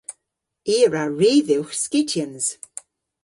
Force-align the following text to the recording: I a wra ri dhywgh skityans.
I 0.73 0.75
a 0.85 0.87
wra 0.87 1.03
ri 1.19 1.33
dhywgh 1.47 1.73
skityans. 1.83 2.47